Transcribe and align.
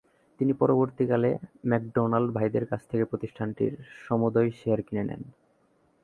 তিনি 0.39 0.53
পরবর্তীকালে 0.53 1.29
ম্যাকডোনাল্ড 1.65 2.29
ভাইদের 2.33 2.65
কাছ 2.65 2.81
থেকে 2.87 3.03
প্রতিষ্ঠানটির 3.05 3.73
সমূদয় 4.05 4.49
শেয়ার 4.59 4.79
কিনে 4.81 5.03
নেন। 5.03 5.21